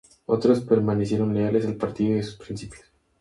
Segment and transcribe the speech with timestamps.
[0.25, 2.83] Otros permanecieron leales al partido y sus principios.